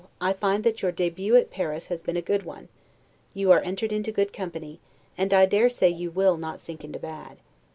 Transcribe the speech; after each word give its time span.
I 0.19 0.33
find 0.33 0.63
that 0.63 0.81
your 0.81 0.91
'debut' 0.91 1.35
at 1.35 1.51
Paris 1.51 1.85
has 1.85 2.01
been 2.01 2.17
a 2.17 2.23
good 2.23 2.41
one; 2.41 2.69
you 3.35 3.51
are 3.51 3.59
entered 3.59 3.91
into 3.91 4.11
good 4.11 4.33
company, 4.33 4.79
and 5.15 5.31
I 5.31 5.45
dare 5.45 5.69
say 5.69 5.89
you 5.89 6.09
will, 6.09 6.37
not 6.37 6.59
sink 6.59 6.83
into 6.83 6.97
bad. 6.97 7.37